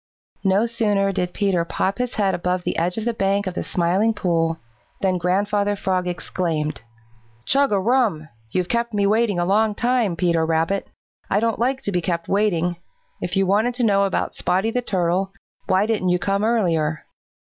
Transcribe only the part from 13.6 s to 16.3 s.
to know about Spotty the Turtle, why didn't you